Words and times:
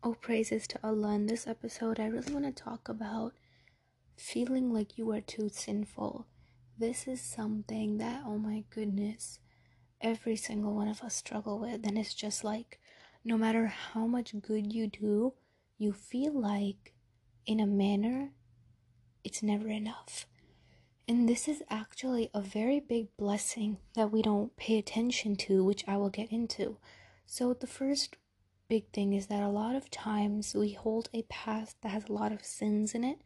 Oh, 0.00 0.14
praises 0.14 0.68
to 0.68 0.78
Allah. 0.84 1.14
In 1.14 1.26
this 1.26 1.48
episode, 1.48 1.98
I 1.98 2.06
really 2.06 2.32
want 2.32 2.44
to 2.44 2.52
talk 2.52 2.88
about 2.88 3.32
feeling 4.16 4.72
like 4.72 4.96
you 4.96 5.10
are 5.10 5.20
too 5.20 5.48
sinful. 5.48 6.24
This 6.78 7.08
is 7.08 7.20
something 7.20 7.98
that, 7.98 8.22
oh 8.24 8.38
my 8.38 8.62
goodness, 8.70 9.40
every 10.00 10.36
single 10.36 10.76
one 10.76 10.86
of 10.86 11.02
us 11.02 11.16
struggle 11.16 11.58
with. 11.58 11.84
And 11.84 11.98
it's 11.98 12.14
just 12.14 12.44
like, 12.44 12.78
no 13.24 13.36
matter 13.36 13.66
how 13.66 14.06
much 14.06 14.40
good 14.40 14.72
you 14.72 14.86
do, 14.86 15.34
you 15.78 15.92
feel 15.92 16.32
like, 16.32 16.94
in 17.44 17.58
a 17.58 17.66
manner, 17.66 18.30
it's 19.24 19.42
never 19.42 19.66
enough. 19.66 20.26
And 21.08 21.28
this 21.28 21.48
is 21.48 21.64
actually 21.68 22.30
a 22.32 22.40
very 22.40 22.78
big 22.78 23.08
blessing 23.16 23.78
that 23.96 24.12
we 24.12 24.22
don't 24.22 24.56
pay 24.56 24.78
attention 24.78 25.34
to, 25.36 25.64
which 25.64 25.82
I 25.88 25.96
will 25.96 26.10
get 26.10 26.30
into. 26.30 26.76
So, 27.26 27.52
the 27.52 27.66
first 27.66 28.14
big 28.68 28.90
thing 28.92 29.12
is 29.12 29.26
that 29.26 29.42
a 29.42 29.48
lot 29.48 29.74
of 29.74 29.90
times 29.90 30.54
we 30.54 30.72
hold 30.72 31.08
a 31.14 31.22
past 31.22 31.80
that 31.82 31.90
has 31.90 32.08
a 32.08 32.12
lot 32.12 32.32
of 32.32 32.44
sins 32.44 32.94
in 32.94 33.04
it 33.04 33.20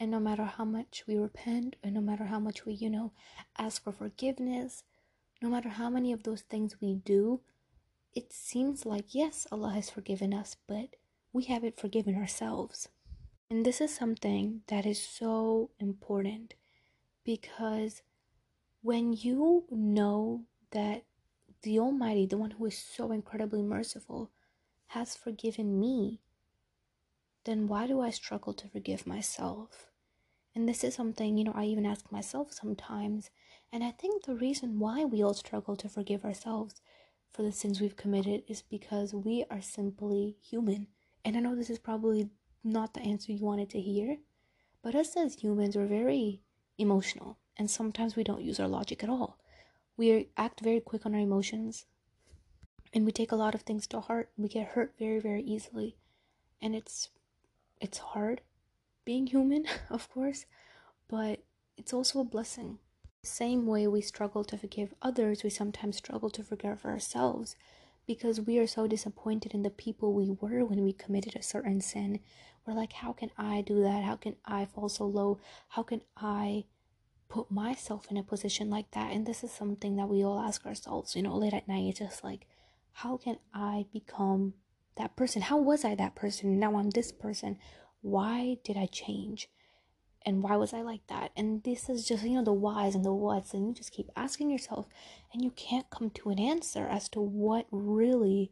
and 0.00 0.10
no 0.10 0.20
matter 0.20 0.44
how 0.44 0.64
much 0.64 1.04
we 1.06 1.16
repent 1.16 1.76
and 1.82 1.94
no 1.94 2.00
matter 2.00 2.24
how 2.24 2.38
much 2.38 2.64
we 2.64 2.72
you 2.72 2.88
know 2.90 3.12
ask 3.58 3.82
for 3.82 3.92
forgiveness 3.92 4.84
no 5.42 5.48
matter 5.48 5.68
how 5.68 5.90
many 5.90 6.12
of 6.12 6.22
those 6.22 6.42
things 6.42 6.76
we 6.80 6.94
do 6.94 7.40
it 8.14 8.32
seems 8.32 8.86
like 8.86 9.14
yes 9.14 9.46
allah 9.52 9.72
has 9.72 9.90
forgiven 9.90 10.32
us 10.32 10.56
but 10.66 10.96
we 11.36 11.44
haven't 11.44 11.78
forgiven 11.78 12.16
ourselves. 12.16 12.88
And 13.50 13.64
this 13.64 13.80
is 13.82 13.94
something 13.94 14.62
that 14.68 14.86
is 14.86 15.00
so 15.00 15.70
important 15.78 16.54
because 17.24 18.02
when 18.80 19.12
you 19.12 19.64
know 19.70 20.44
that 20.70 21.04
the 21.62 21.78
almighty 21.78 22.26
the 22.26 22.38
one 22.38 22.52
who 22.52 22.64
is 22.64 22.78
so 22.78 23.12
incredibly 23.12 23.60
merciful 23.60 24.30
has 24.96 25.14
forgiven 25.14 25.78
me, 25.78 26.22
then 27.44 27.68
why 27.68 27.86
do 27.86 28.00
I 28.00 28.08
struggle 28.08 28.54
to 28.54 28.66
forgive 28.66 29.06
myself? 29.06 29.90
And 30.54 30.66
this 30.66 30.82
is 30.82 30.94
something, 30.94 31.36
you 31.36 31.44
know, 31.44 31.52
I 31.54 31.64
even 31.64 31.84
ask 31.84 32.10
myself 32.10 32.50
sometimes. 32.50 33.28
And 33.70 33.84
I 33.84 33.90
think 33.90 34.24
the 34.24 34.34
reason 34.34 34.78
why 34.78 35.04
we 35.04 35.22
all 35.22 35.34
struggle 35.34 35.76
to 35.76 35.88
forgive 35.90 36.24
ourselves 36.24 36.80
for 37.30 37.42
the 37.42 37.52
sins 37.52 37.78
we've 37.78 37.94
committed 37.94 38.44
is 38.48 38.62
because 38.62 39.12
we 39.12 39.44
are 39.50 39.60
simply 39.60 40.38
human. 40.40 40.86
And 41.26 41.36
I 41.36 41.40
know 41.40 41.54
this 41.54 41.68
is 41.68 41.78
probably 41.78 42.30
not 42.64 42.94
the 42.94 43.02
answer 43.02 43.32
you 43.32 43.44
wanted 43.44 43.68
to 43.70 43.80
hear, 43.82 44.16
but 44.82 44.94
us 44.94 45.14
as 45.14 45.34
humans, 45.34 45.76
we're 45.76 45.84
very 45.84 46.40
emotional. 46.78 47.36
And 47.58 47.70
sometimes 47.70 48.16
we 48.16 48.24
don't 48.24 48.40
use 48.40 48.58
our 48.58 48.68
logic 48.68 49.04
at 49.04 49.10
all. 49.10 49.38
We 49.98 50.30
act 50.38 50.60
very 50.60 50.80
quick 50.80 51.04
on 51.04 51.14
our 51.14 51.20
emotions 51.20 51.84
and 52.92 53.04
we 53.04 53.12
take 53.12 53.32
a 53.32 53.36
lot 53.36 53.54
of 53.54 53.62
things 53.62 53.86
to 53.88 54.00
heart 54.00 54.30
we 54.36 54.48
get 54.48 54.68
hurt 54.68 54.94
very 54.98 55.20
very 55.20 55.42
easily. 55.42 55.96
And 56.60 56.74
it's 56.74 57.08
it's 57.80 57.98
hard 57.98 58.40
being 59.04 59.26
human 59.26 59.66
of 59.90 60.10
course 60.10 60.46
but 61.08 61.40
it's 61.76 61.92
also 61.92 62.20
a 62.20 62.24
blessing. 62.24 62.78
Same 63.22 63.66
way 63.66 63.86
we 63.86 64.00
struggle 64.00 64.44
to 64.44 64.56
forgive 64.56 64.94
others 65.02 65.42
we 65.42 65.50
sometimes 65.50 65.96
struggle 65.96 66.30
to 66.30 66.42
forgive 66.42 66.84
ourselves 66.84 67.56
because 68.06 68.40
we 68.40 68.58
are 68.58 68.66
so 68.68 68.86
disappointed 68.86 69.52
in 69.52 69.62
the 69.62 69.70
people 69.70 70.12
we 70.12 70.30
were 70.40 70.64
when 70.64 70.84
we 70.84 70.92
committed 70.92 71.34
a 71.36 71.42
certain 71.42 71.80
sin. 71.80 72.20
We're 72.66 72.74
like 72.74 72.92
how 72.94 73.12
can 73.12 73.30
i 73.36 73.60
do 73.62 73.82
that? 73.82 74.04
How 74.04 74.16
can 74.16 74.36
i 74.44 74.64
fall 74.64 74.88
so 74.88 75.04
low? 75.06 75.38
How 75.70 75.82
can 75.82 76.02
i 76.16 76.64
put 77.28 77.50
myself 77.50 78.06
in 78.10 78.16
a 78.16 78.22
position 78.22 78.70
like 78.70 78.90
that? 78.92 79.12
And 79.12 79.26
this 79.26 79.42
is 79.44 79.50
something 79.50 79.96
that 79.96 80.08
we 80.08 80.24
all 80.24 80.38
ask 80.40 80.64
ourselves 80.66 81.14
you 81.16 81.22
know 81.22 81.36
late 81.36 81.54
at 81.54 81.68
night 81.68 81.88
it's 81.88 81.98
just 81.98 82.24
like 82.24 82.46
how 83.00 83.18
can 83.18 83.36
I 83.52 83.84
become 83.92 84.54
that 84.96 85.16
person? 85.16 85.42
How 85.42 85.58
was 85.58 85.84
I 85.84 85.94
that 85.96 86.14
person? 86.14 86.58
Now 86.58 86.78
I'm 86.78 86.88
this 86.88 87.12
person. 87.12 87.58
Why 88.00 88.56
did 88.64 88.78
I 88.78 88.86
change? 88.86 89.50
And 90.24 90.42
why 90.42 90.56
was 90.56 90.72
I 90.72 90.80
like 90.80 91.06
that? 91.08 91.30
And 91.36 91.62
this 91.62 91.90
is 91.90 92.08
just, 92.08 92.24
you 92.24 92.36
know, 92.36 92.44
the 92.44 92.54
whys 92.54 92.94
and 92.94 93.04
the 93.04 93.12
whats. 93.12 93.52
And 93.52 93.68
you 93.68 93.74
just 93.74 93.92
keep 93.92 94.08
asking 94.16 94.50
yourself, 94.50 94.86
and 95.30 95.44
you 95.44 95.50
can't 95.50 95.90
come 95.90 96.08
to 96.08 96.30
an 96.30 96.38
answer 96.38 96.86
as 96.86 97.10
to 97.10 97.20
what 97.20 97.66
really 97.70 98.50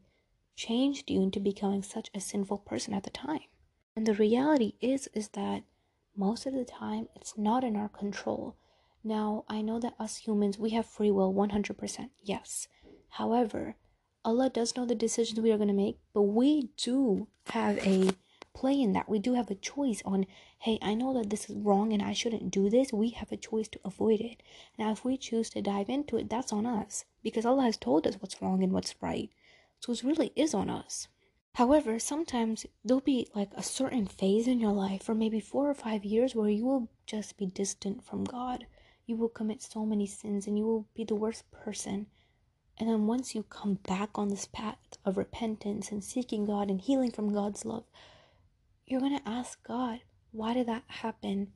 changed 0.54 1.10
you 1.10 1.22
into 1.22 1.41
becoming 1.41 1.83
such 1.83 2.10
a 2.15 2.21
sinful 2.21 2.59
person 2.59 2.93
at 2.93 3.04
the 3.04 3.10
time. 3.10 3.49
And 3.97 4.04
the 4.04 4.12
reality 4.12 4.75
is, 4.78 5.09
is 5.15 5.28
that 5.28 5.62
most 6.15 6.44
of 6.44 6.53
the 6.53 6.66
time 6.66 7.09
it's 7.16 7.38
not 7.38 7.65
in 7.65 7.77
our 7.77 7.88
control. 7.88 8.56
Now, 9.03 9.44
I 9.49 9.62
know 9.62 9.81
that 9.81 9.94
us 9.99 10.19
humans, 10.19 10.59
we 10.59 10.71
have 10.71 10.84
free 10.84 11.10
will 11.10 11.33
100%, 11.33 12.10
yes. 12.22 12.69
However, 13.09 13.77
Allah 14.24 14.48
does 14.48 14.74
know 14.74 14.86
the 14.86 14.94
decisions 14.94 15.38
we 15.38 15.52
are 15.52 15.58
going 15.58 15.68
to 15.68 15.74
make, 15.74 15.98
but 16.14 16.22
we 16.22 16.70
do 16.78 17.28
have 17.48 17.76
a 17.86 18.10
play 18.54 18.80
in 18.80 18.92
that. 18.92 19.08
We 19.08 19.18
do 19.18 19.34
have 19.34 19.50
a 19.50 19.54
choice 19.54 20.00
on, 20.06 20.24
hey, 20.60 20.78
I 20.80 20.94
know 20.94 21.12
that 21.14 21.28
this 21.28 21.50
is 21.50 21.56
wrong 21.56 21.92
and 21.92 22.00
I 22.00 22.14
shouldn't 22.14 22.50
do 22.50 22.70
this. 22.70 22.92
We 22.92 23.10
have 23.10 23.30
a 23.32 23.36
choice 23.36 23.68
to 23.68 23.80
avoid 23.84 24.20
it. 24.20 24.42
Now, 24.78 24.92
if 24.92 25.04
we 25.04 25.18
choose 25.18 25.50
to 25.50 25.60
dive 25.60 25.90
into 25.90 26.16
it, 26.16 26.30
that's 26.30 26.52
on 26.52 26.64
us 26.64 27.04
because 27.22 27.44
Allah 27.44 27.64
has 27.64 27.76
told 27.76 28.06
us 28.06 28.16
what's 28.18 28.40
wrong 28.40 28.62
and 28.62 28.72
what's 28.72 28.94
right. 29.02 29.28
So 29.80 29.92
it 29.92 30.02
really 30.02 30.32
is 30.36 30.54
on 30.54 30.70
us. 30.70 31.08
However, 31.56 31.98
sometimes 31.98 32.64
there'll 32.84 33.00
be 33.00 33.28
like 33.34 33.50
a 33.54 33.62
certain 33.62 34.06
phase 34.06 34.48
in 34.48 34.58
your 34.58 34.72
life 34.72 35.02
for 35.02 35.14
maybe 35.14 35.38
four 35.38 35.68
or 35.68 35.74
five 35.74 36.04
years 36.04 36.34
where 36.34 36.48
you 36.48 36.64
will 36.64 36.88
just 37.06 37.36
be 37.36 37.46
distant 37.46 38.04
from 38.04 38.24
God. 38.24 38.66
You 39.06 39.16
will 39.16 39.28
commit 39.28 39.62
so 39.62 39.84
many 39.84 40.06
sins 40.06 40.46
and 40.46 40.56
you 40.58 40.64
will 40.64 40.86
be 40.94 41.04
the 41.04 41.14
worst 41.14 41.50
person 41.50 42.06
and 42.78 42.88
then 42.88 43.06
once 43.06 43.34
you 43.34 43.44
come 43.44 43.74
back 43.86 44.10
on 44.16 44.28
this 44.28 44.46
path 44.46 44.78
of 45.04 45.16
repentance 45.16 45.92
and 45.92 46.02
seeking 46.02 46.44
God 46.44 46.70
and 46.70 46.80
healing 46.80 47.10
from 47.10 47.32
God's 47.32 47.64
love, 47.64 47.84
you're 48.86 49.00
going 49.00 49.16
to 49.16 49.28
ask 49.28 49.62
God, 49.66 50.00
why 50.32 50.54
did 50.54 50.66
that 50.66 50.82
happen? 50.88 51.52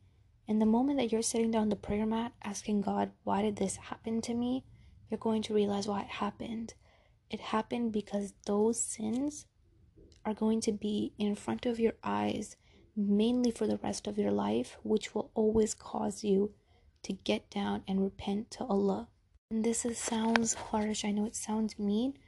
And 0.46 0.62
the 0.62 0.66
moment 0.66 0.98
that 0.98 1.12
you're 1.12 1.22
sitting 1.22 1.50
down 1.50 1.68
the 1.68 1.76
prayer 1.76 2.06
mat 2.06 2.32
asking 2.42 2.82
God, 2.82 3.10
why 3.24 3.42
did 3.42 3.56
this 3.56 3.76
happen 3.76 4.20
to 4.22 4.34
me? 4.34 4.64
You're 5.10 5.18
going 5.18 5.42
to 5.42 5.54
realize 5.54 5.88
why 5.88 6.02
it 6.02 6.08
happened. 6.08 6.74
It 7.30 7.40
happened 7.40 7.92
because 7.92 8.32
those 8.46 8.80
sins 8.80 9.46
are 10.24 10.34
going 10.34 10.60
to 10.62 10.72
be 10.72 11.12
in 11.18 11.34
front 11.34 11.66
of 11.66 11.80
your 11.80 11.94
eyes 12.02 12.56
mainly 12.96 13.50
for 13.50 13.66
the 13.66 13.78
rest 13.78 14.06
of 14.06 14.18
your 14.18 14.32
life, 14.32 14.76
which 14.82 15.14
will 15.14 15.30
always 15.34 15.74
cause 15.74 16.24
you 16.24 16.52
to 17.02 17.12
get 17.12 17.50
down 17.50 17.82
and 17.86 18.02
repent 18.02 18.50
to 18.52 18.64
Allah. 18.64 19.08
And 19.50 19.64
this 19.64 19.86
is, 19.86 19.96
sounds 19.96 20.52
harsh. 20.52 21.06
I 21.06 21.10
know 21.10 21.24
it 21.24 21.34
sounds 21.34 21.78
mean, 21.78 22.18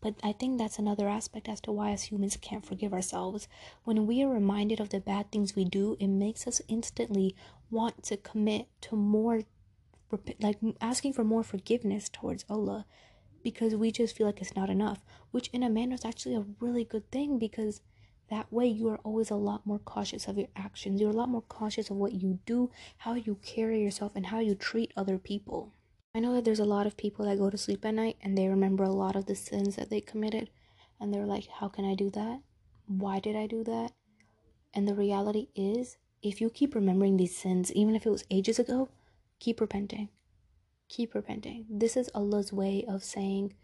but 0.00 0.14
I 0.22 0.32
think 0.32 0.56
that's 0.56 0.78
another 0.78 1.06
aspect 1.06 1.46
as 1.46 1.60
to 1.60 1.70
why 1.70 1.90
as 1.90 2.04
humans 2.04 2.38
can't 2.40 2.64
forgive 2.64 2.94
ourselves. 2.94 3.46
When 3.84 4.06
we 4.06 4.22
are 4.22 4.32
reminded 4.32 4.80
of 4.80 4.88
the 4.88 4.98
bad 4.98 5.30
things 5.30 5.54
we 5.54 5.66
do, 5.66 5.98
it 6.00 6.06
makes 6.08 6.46
us 6.46 6.62
instantly 6.68 7.36
want 7.70 8.02
to 8.04 8.16
commit 8.16 8.68
to 8.82 8.96
more, 8.96 9.42
like 10.40 10.60
asking 10.80 11.12
for 11.12 11.24
more 11.24 11.42
forgiveness 11.42 12.08
towards 12.08 12.46
Allah 12.48 12.86
because 13.42 13.74
we 13.74 13.92
just 13.92 14.16
feel 14.16 14.26
like 14.26 14.40
it's 14.40 14.56
not 14.56 14.70
enough, 14.70 15.04
which 15.30 15.48
in 15.48 15.62
a 15.62 15.68
manner 15.68 15.96
is 15.96 16.06
actually 16.06 16.36
a 16.36 16.46
really 16.58 16.84
good 16.84 17.10
thing 17.10 17.38
because 17.38 17.82
that 18.30 18.50
way 18.50 18.66
you 18.66 18.88
are 18.88 19.00
always 19.04 19.28
a 19.30 19.36
lot 19.36 19.66
more 19.66 19.78
cautious 19.78 20.26
of 20.26 20.38
your 20.38 20.48
actions. 20.56 21.02
You're 21.02 21.10
a 21.10 21.12
lot 21.12 21.28
more 21.28 21.42
cautious 21.42 21.90
of 21.90 21.96
what 21.96 22.14
you 22.14 22.38
do, 22.46 22.70
how 22.96 23.12
you 23.12 23.34
carry 23.42 23.82
yourself, 23.82 24.12
and 24.14 24.24
how 24.24 24.38
you 24.38 24.54
treat 24.54 24.90
other 24.96 25.18
people. 25.18 25.74
I 26.14 26.20
know 26.20 26.34
that 26.34 26.44
there's 26.44 26.60
a 26.60 26.66
lot 26.66 26.86
of 26.86 26.98
people 26.98 27.24
that 27.24 27.38
go 27.38 27.48
to 27.48 27.56
sleep 27.56 27.86
at 27.86 27.94
night 27.94 28.18
and 28.20 28.36
they 28.36 28.46
remember 28.46 28.84
a 28.84 28.92
lot 28.92 29.16
of 29.16 29.24
the 29.24 29.34
sins 29.34 29.76
that 29.76 29.88
they 29.88 30.02
committed 30.02 30.50
and 31.00 31.12
they're 31.12 31.24
like, 31.24 31.46
how 31.48 31.68
can 31.68 31.86
I 31.86 31.94
do 31.94 32.10
that? 32.10 32.40
Why 32.86 33.18
did 33.18 33.34
I 33.34 33.46
do 33.46 33.64
that? 33.64 33.92
And 34.74 34.86
the 34.86 34.94
reality 34.94 35.48
is, 35.54 35.96
if 36.22 36.38
you 36.38 36.50
keep 36.50 36.74
remembering 36.74 37.16
these 37.16 37.34
sins, 37.36 37.72
even 37.72 37.94
if 37.94 38.04
it 38.04 38.10
was 38.10 38.24
ages 38.30 38.58
ago, 38.58 38.90
keep 39.40 39.58
repenting. 39.58 40.10
Keep 40.90 41.14
repenting. 41.14 41.64
This 41.70 41.96
is 41.96 42.10
Allah's 42.14 42.52
way 42.52 42.84
of 42.86 43.02
saying, 43.02 43.54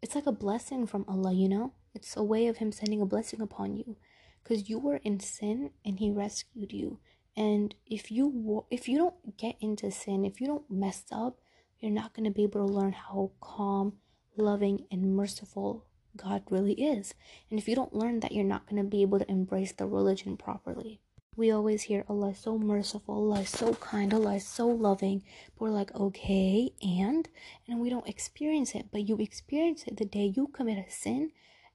it's 0.00 0.14
like 0.14 0.26
a 0.26 0.32
blessing 0.32 0.86
from 0.86 1.04
Allah, 1.08 1.32
you 1.32 1.48
know? 1.48 1.72
It's 1.92 2.16
a 2.16 2.22
way 2.22 2.46
of 2.46 2.58
Him 2.58 2.70
sending 2.70 3.00
a 3.00 3.06
blessing 3.06 3.40
upon 3.40 3.76
you. 3.76 3.96
Because 4.44 4.70
you 4.70 4.78
were 4.78 5.00
in 5.02 5.18
sin 5.18 5.70
and 5.84 5.98
He 5.98 6.12
rescued 6.12 6.72
you. 6.72 7.00
And 7.36 7.74
if 7.86 8.10
you 8.10 8.64
if 8.70 8.88
you 8.88 8.98
don't 8.98 9.36
get 9.36 9.56
into 9.60 9.90
sin, 9.90 10.24
if 10.24 10.40
you 10.40 10.46
don't 10.46 10.70
mess 10.70 11.04
up, 11.12 11.38
you're 11.80 11.90
not 11.90 12.14
going 12.14 12.24
to 12.24 12.30
be 12.30 12.42
able 12.42 12.66
to 12.66 12.72
learn 12.72 12.92
how 12.92 13.30
calm, 13.40 13.94
loving, 14.36 14.86
and 14.90 15.14
merciful 15.14 15.84
God 16.16 16.42
really 16.50 16.74
is. 16.74 17.14
And 17.50 17.58
if 17.58 17.68
you 17.68 17.74
don't 17.74 17.94
learn 17.94 18.20
that, 18.20 18.32
you're 18.32 18.44
not 18.44 18.68
going 18.68 18.82
to 18.82 18.88
be 18.88 19.02
able 19.02 19.18
to 19.18 19.30
embrace 19.30 19.72
the 19.72 19.86
religion 19.86 20.36
properly. 20.36 21.00
We 21.36 21.52
always 21.52 21.82
hear 21.82 22.04
oh, 22.08 22.14
Allah 22.14 22.30
is 22.30 22.38
so 22.38 22.58
merciful, 22.58 23.14
Allah 23.14 23.42
is 23.42 23.50
so 23.50 23.74
kind, 23.74 24.12
oh, 24.12 24.16
Allah 24.16 24.34
is 24.34 24.46
so 24.46 24.66
loving. 24.66 25.22
But 25.54 25.66
we're 25.66 25.70
like, 25.70 25.94
okay, 25.94 26.72
and? 26.82 27.28
And 27.68 27.78
we 27.78 27.90
don't 27.90 28.08
experience 28.08 28.74
it. 28.74 28.86
But 28.90 29.08
you 29.08 29.16
experience 29.18 29.84
it 29.86 29.98
the 29.98 30.04
day 30.04 30.32
you 30.34 30.48
commit 30.48 30.84
a 30.84 30.90
sin 30.90 31.30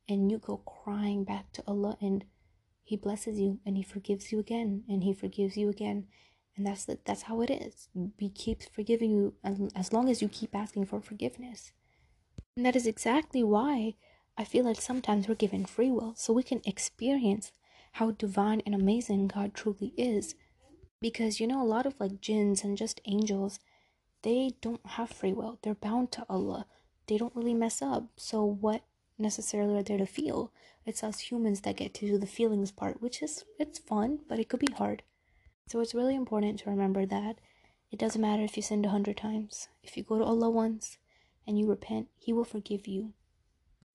and 0.10 0.30
you 0.30 0.38
go 0.38 0.58
crying 0.58 1.24
back 1.24 1.54
to 1.54 1.64
Allah 1.66 1.98
and 2.02 2.26
He 2.84 2.98
blesses 2.98 3.40
you 3.40 3.60
and 3.66 3.78
He 3.78 3.84
forgives 3.84 4.34
you 4.34 4.40
again 4.40 4.84
and 4.90 5.02
He 5.04 5.14
forgives 5.14 5.56
you 5.56 5.70
again 5.70 6.08
and 6.56 6.68
that's 6.68 6.86
the, 6.86 7.00
that's 7.06 7.24
how 7.24 7.42
it 7.42 7.50
is 7.50 7.88
he 8.18 8.30
keeps 8.30 8.68
forgiving 8.68 9.12
you 9.12 9.34
as 9.76 9.92
long 9.92 10.10
as 10.10 10.22
you 10.22 10.30
keep 10.30 10.56
asking 10.56 10.86
for 10.86 11.02
forgiveness 11.02 11.72
and 12.56 12.66
that 12.66 12.76
is 12.76 12.86
exactly 12.86 13.44
why 13.44 13.96
I 14.38 14.44
feel 14.44 14.66
like 14.66 14.82
sometimes 14.82 15.28
we're 15.28 15.36
given 15.36 15.66
free 15.66 15.92
will 15.92 16.14
so 16.16 16.34
we 16.34 16.44
can 16.44 16.62
experience 16.66 17.52
how 17.94 18.12
divine 18.12 18.62
and 18.66 18.74
amazing 18.74 19.28
God 19.28 19.54
truly 19.54 19.94
is. 19.98 20.36
Because 21.00 21.40
you 21.40 21.48
know, 21.48 21.62
a 21.62 21.66
lot 21.66 21.86
of 21.86 22.00
like 22.00 22.22
jinns 22.22 22.64
and 22.64 22.78
just 22.78 23.02
angels, 23.06 23.60
they 24.24 24.52
don't 24.62 24.86
have 24.86 25.10
free 25.10 25.34
will. 25.34 25.60
They're 25.62 25.76
bound 25.76 26.12
to 26.14 26.26
Allah. 26.30 26.66
They 27.08 27.18
don't 27.18 27.36
really 27.36 27.54
mess 27.54 27.82
up. 27.82 28.08
So, 28.16 28.44
what 28.44 28.84
necessarily 29.20 29.78
are 29.78 29.84
there 29.84 29.98
to 29.98 30.06
feel? 30.06 30.52
It's 30.86 31.04
us 31.04 31.20
humans 31.20 31.62
that 31.62 31.76
get 31.78 31.94
to 31.96 32.08
do 32.08 32.18
the 32.18 32.26
feelings 32.26 32.72
part, 32.72 33.02
which 33.02 33.22
is 33.22 33.44
it's 33.60 33.80
fun, 33.80 34.20
but 34.28 34.40
it 34.40 34.50
could 34.50 34.62
be 34.62 34.74
hard. 34.74 35.04
So, 35.68 35.80
it's 35.80 35.95
really 35.95 36.15
important 36.15 36.60
to 36.60 36.69
remember 36.69 37.06
that 37.06 37.38
it 37.92 38.00
doesn't 38.00 38.21
matter 38.21 38.44
if 38.44 38.57
you 38.57 38.63
sinned 38.63 38.86
a 38.86 38.89
hundred 38.89 39.18
times. 39.18 39.68
If 39.83 39.95
you 39.95 40.04
go 40.04 40.18
to 40.18 40.25
Allah 40.25 40.50
once 40.50 40.98
and 41.45 41.60
you 41.60 41.68
repent, 41.68 42.07
He 42.18 42.33
will 42.33 42.44
forgive 42.44 42.88
you. 42.88 43.13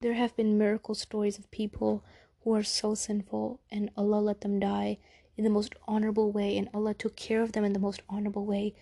There 0.00 0.14
have 0.14 0.36
been 0.36 0.56
miracle 0.56 0.94
stories 0.94 1.38
of 1.38 1.50
people 1.50 2.04
who 2.44 2.54
are 2.54 2.62
so 2.62 2.94
sinful 2.94 3.60
and 3.70 3.90
Allah 3.96 4.20
let 4.20 4.42
them 4.42 4.60
die 4.60 4.98
in 5.36 5.42
the 5.42 5.50
most 5.50 5.74
honorable 5.88 6.30
way 6.30 6.56
and 6.56 6.68
Allah 6.72 6.94
took 6.94 7.16
care 7.16 7.42
of 7.42 7.52
them 7.52 7.64
in 7.64 7.72
the 7.72 7.80
most 7.80 8.02
honorable 8.08 8.46
way. 8.46 8.74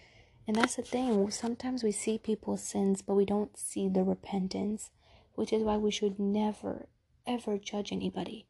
And 0.47 0.55
that's 0.55 0.77
the 0.77 0.83
thing. 0.83 1.31
Sometimes 1.31 1.83
we 1.83 1.93
see 1.93 2.19
people's 2.19 2.63
sins, 2.63 3.01
but 3.01 3.15
we 3.15 3.25
don't 3.25 3.57
see 3.57 3.89
the 3.89 4.05
repentance, 4.05 4.91
which 5.35 5.53
is 5.53 5.63
why 5.63 5.79
we 5.79 5.91
should 5.91 6.19
never, 6.19 6.87
ever 7.27 7.57
judge 7.57 7.91
anybody 7.91 8.47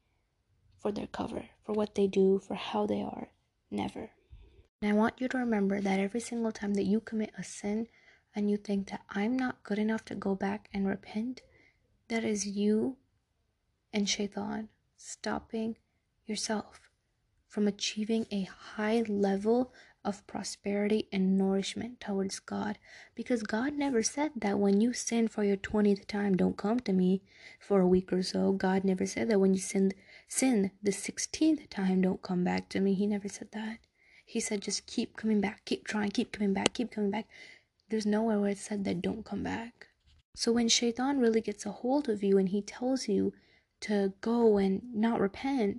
for 0.78 0.90
their 0.90 1.06
cover, 1.06 1.46
for 1.64 1.72
what 1.72 1.94
they 1.94 2.08
do, 2.08 2.40
for 2.40 2.54
how 2.54 2.86
they 2.86 3.02
are. 3.02 3.28
Never. 3.70 4.10
And 4.86 4.94
I 4.94 5.00
want 5.00 5.20
you 5.20 5.26
to 5.26 5.38
remember 5.38 5.80
that 5.80 5.98
every 5.98 6.20
single 6.20 6.52
time 6.52 6.74
that 6.74 6.84
you 6.84 7.00
commit 7.00 7.32
a 7.36 7.42
sin 7.42 7.88
and 8.36 8.48
you 8.48 8.56
think 8.56 8.88
that 8.90 9.00
I'm 9.10 9.36
not 9.36 9.64
good 9.64 9.80
enough 9.80 10.04
to 10.04 10.14
go 10.14 10.36
back 10.36 10.68
and 10.72 10.86
repent, 10.86 11.42
that 12.06 12.22
is 12.22 12.46
you 12.46 12.96
and 13.92 14.08
shaitan 14.08 14.68
stopping 14.96 15.74
yourself 16.24 16.88
from 17.48 17.66
achieving 17.66 18.28
a 18.30 18.42
high 18.76 19.02
level 19.08 19.72
of 20.04 20.24
prosperity 20.28 21.08
and 21.10 21.36
nourishment 21.36 21.98
towards 21.98 22.38
God. 22.38 22.78
Because 23.16 23.42
God 23.42 23.72
never 23.72 24.04
said 24.04 24.30
that 24.36 24.60
when 24.60 24.80
you 24.80 24.92
sin 24.92 25.26
for 25.26 25.42
your 25.42 25.56
20th 25.56 26.06
time, 26.06 26.36
don't 26.36 26.56
come 26.56 26.78
to 26.78 26.92
me 26.92 27.22
for 27.58 27.80
a 27.80 27.88
week 27.88 28.12
or 28.12 28.22
so. 28.22 28.52
God 28.52 28.84
never 28.84 29.04
said 29.04 29.30
that 29.30 29.40
when 29.40 29.52
you 29.52 29.58
sin, 29.58 29.94
sin 30.28 30.70
the 30.80 30.92
16th 30.92 31.68
time, 31.70 32.02
don't 32.02 32.22
come 32.22 32.44
back 32.44 32.68
to 32.68 32.78
me. 32.78 32.94
He 32.94 33.08
never 33.08 33.28
said 33.28 33.48
that. 33.50 33.78
He 34.28 34.40
said 34.40 34.60
just 34.60 34.86
keep 34.86 35.16
coming 35.16 35.40
back, 35.40 35.64
keep 35.64 35.86
trying, 35.86 36.10
keep 36.10 36.32
coming 36.32 36.52
back, 36.52 36.74
keep 36.74 36.90
coming 36.90 37.12
back. 37.12 37.28
There's 37.88 38.04
nowhere 38.04 38.40
where 38.40 38.50
it 38.50 38.58
said 38.58 38.84
that 38.84 39.00
don't 39.00 39.24
come 39.24 39.44
back. 39.44 39.86
So 40.34 40.50
when 40.50 40.68
shaitan 40.68 41.20
really 41.20 41.40
gets 41.40 41.64
a 41.64 41.70
hold 41.70 42.08
of 42.08 42.24
you 42.24 42.36
and 42.36 42.48
he 42.48 42.60
tells 42.60 43.06
you 43.06 43.32
to 43.82 44.14
go 44.20 44.58
and 44.58 44.82
not 44.92 45.20
repent, 45.20 45.78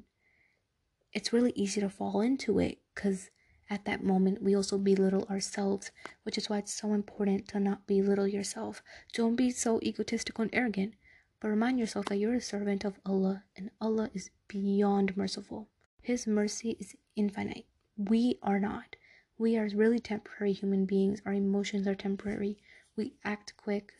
it's 1.12 1.34
really 1.34 1.52
easy 1.56 1.82
to 1.82 1.90
fall 1.90 2.22
into 2.22 2.58
it 2.58 2.80
because 2.96 3.30
at 3.70 3.84
that 3.84 4.02
moment 4.02 4.42
we 4.42 4.56
also 4.56 4.78
belittle 4.78 5.28
ourselves, 5.30 5.92
which 6.24 6.38
is 6.38 6.50
why 6.50 6.60
it's 6.60 6.74
so 6.74 6.94
important 6.94 7.50
to 7.50 7.60
not 7.60 7.86
belittle 7.86 8.28
yourself. 8.28 8.82
Don't 9.14 9.36
be 9.36 9.52
so 9.52 9.82
egotistical 9.84 10.44
and 10.44 10.56
arrogant, 10.56 10.94
but 11.42 11.50
remind 11.50 11.80
yourself 11.80 12.06
that 12.06 12.18
you're 12.18 12.36
a 12.36 12.42
servant 12.42 12.86
of 12.86 12.98
Allah 13.06 13.44
and 13.58 13.72
Allah 13.82 14.10
is 14.14 14.30
beyond 14.48 15.18
merciful. 15.18 15.68
His 16.02 16.26
mercy 16.26 16.78
is 16.80 16.96
infinite. 17.18 17.66
We 17.98 18.38
are 18.42 18.60
not. 18.60 18.96
We 19.38 19.58
are 19.58 19.70
really 19.74 20.00
temporary 20.00 20.54
human 20.54 20.86
beings. 20.86 21.22
Our 21.26 21.34
emotions 21.34 21.88
are 21.88 21.96
temporary. 21.96 22.58
We 22.96 23.14
act 23.24 23.54
quick. 23.58 23.94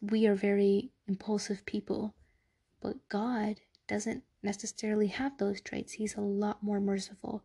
We 0.00 0.26
are 0.26 0.34
very 0.34 0.90
impulsive 1.06 1.64
people. 1.66 2.14
But 2.80 3.08
God 3.08 3.60
doesn't 3.86 4.24
necessarily 4.42 5.08
have 5.08 5.38
those 5.38 5.60
traits. 5.60 5.94
He's 5.94 6.16
a 6.16 6.20
lot 6.20 6.62
more 6.62 6.80
merciful. 6.80 7.42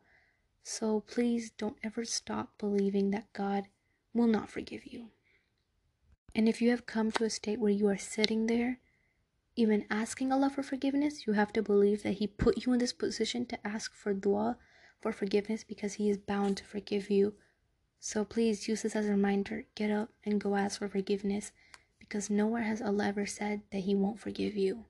So 0.64 1.02
please 1.02 1.52
don't 1.52 1.78
ever 1.84 2.06
stop 2.06 2.58
believing 2.58 3.12
that 3.12 3.32
God 3.34 3.68
will 4.14 4.28
not 4.28 4.50
forgive 4.50 4.86
you. 4.86 5.08
And 6.36 6.48
if 6.48 6.62
you 6.62 6.70
have 6.70 6.86
come 6.86 7.12
to 7.14 7.24
a 7.24 7.30
state 7.30 7.60
where 7.60 7.72
you 7.72 7.88
are 7.88 7.98
sitting 7.98 8.48
there, 8.48 8.80
even 9.56 9.86
asking 9.90 10.32
Allah 10.32 10.50
for 10.50 10.64
forgiveness, 10.64 11.26
you 11.26 11.34
have 11.34 11.52
to 11.54 11.62
believe 11.62 12.04
that 12.04 12.14
He 12.14 12.28
put 12.28 12.66
you 12.66 12.74
in 12.74 12.80
this 12.80 12.94
position 12.94 13.46
to 13.48 13.68
ask 13.68 13.94
for 13.96 14.14
dua, 14.14 14.58
for 15.02 15.12
forgiveness, 15.12 15.64
because 15.64 15.94
He 15.94 16.10
is 16.10 16.18
bound 16.18 16.58
to 16.58 16.64
forgive 16.64 17.10
you. 17.10 17.34
So 18.00 18.24
please 18.24 18.68
use 18.68 18.84
this 18.84 18.96
as 18.96 19.08
a 19.08 19.12
reminder. 19.12 19.66
Get 19.76 19.92
up 19.92 20.10
and 20.26 20.40
go 20.40 20.56
ask 20.56 20.80
for 20.80 20.88
forgiveness, 20.88 21.52
because 22.00 22.30
nowhere 22.30 22.64
has 22.64 22.82
Allah 22.82 23.08
ever 23.08 23.26
said 23.26 23.62
that 23.72 23.80
He 23.80 23.96
won't 23.96 24.20
forgive 24.20 24.56
you. 24.56 24.86